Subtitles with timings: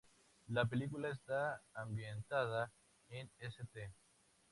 [0.47, 2.71] La película está ambientada
[3.11, 3.91] en St.